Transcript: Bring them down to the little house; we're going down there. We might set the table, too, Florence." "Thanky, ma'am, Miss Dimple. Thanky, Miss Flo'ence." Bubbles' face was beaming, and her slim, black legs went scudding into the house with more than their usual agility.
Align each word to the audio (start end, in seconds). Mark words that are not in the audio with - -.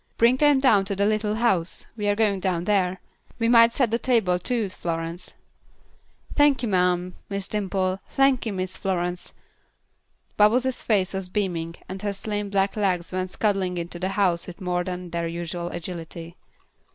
Bring 0.17 0.37
them 0.37 0.59
down 0.59 0.83
to 0.85 0.95
the 0.95 1.05
little 1.05 1.35
house; 1.35 1.85
we're 1.95 2.15
going 2.15 2.39
down 2.39 2.63
there. 2.63 2.99
We 3.37 3.47
might 3.47 3.71
set 3.71 3.91
the 3.91 3.99
table, 3.99 4.39
too, 4.39 4.67
Florence." 4.69 5.35
"Thanky, 6.33 6.65
ma'am, 6.67 7.13
Miss 7.29 7.47
Dimple. 7.47 7.99
Thanky, 8.09 8.49
Miss 8.51 8.77
Flo'ence." 8.79 9.31
Bubbles' 10.37 10.81
face 10.81 11.13
was 11.13 11.29
beaming, 11.29 11.75
and 11.87 12.01
her 12.01 12.13
slim, 12.13 12.49
black 12.49 12.75
legs 12.75 13.11
went 13.11 13.29
scudding 13.29 13.77
into 13.77 13.99
the 13.99 14.09
house 14.17 14.47
with 14.47 14.59
more 14.59 14.83
than 14.83 15.11
their 15.11 15.27
usual 15.27 15.67
agility. 15.67 16.35